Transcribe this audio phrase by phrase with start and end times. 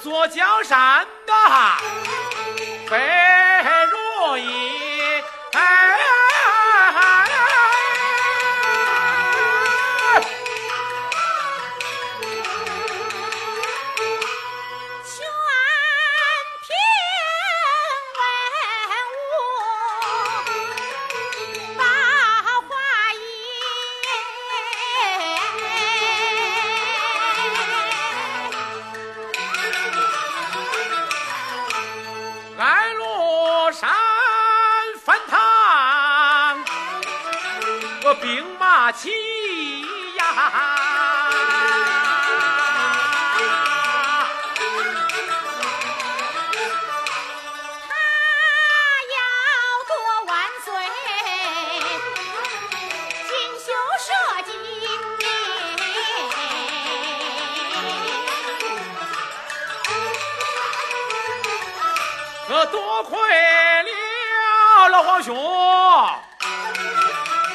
[0.00, 1.76] 坐江山呐
[2.88, 4.91] 白若银
[33.72, 33.88] 山
[35.02, 35.38] 翻腾
[38.04, 39.10] 我兵马齐
[40.16, 40.81] 呀。
[62.52, 65.34] 可多亏了老皇兄。
[65.34, 66.20] 我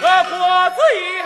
[0.00, 1.25] 脖子一。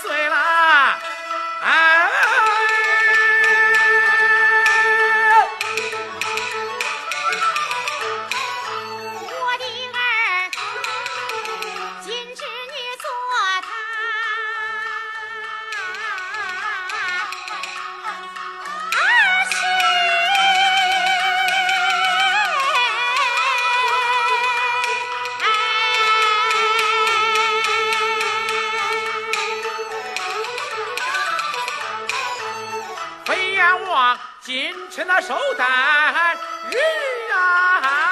[0.00, 0.59] 碎了。
[33.74, 36.36] 望今天那寿诞
[36.70, 36.76] 日
[37.32, 38.09] 啊，